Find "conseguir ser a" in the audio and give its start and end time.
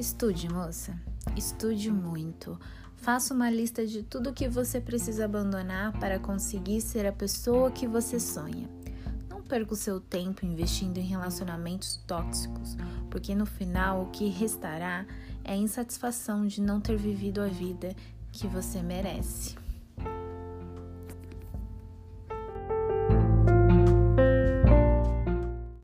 6.18-7.12